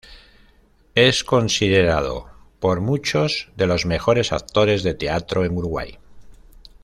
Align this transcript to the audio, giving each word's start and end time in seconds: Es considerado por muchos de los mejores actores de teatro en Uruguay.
Es 0.95 1.23
considerado 1.23 2.25
por 2.59 2.81
muchos 2.81 3.49
de 3.55 3.67
los 3.67 3.85
mejores 3.85 4.31
actores 4.33 4.81
de 4.81 4.95
teatro 4.95 5.45
en 5.45 5.55
Uruguay. 5.55 5.99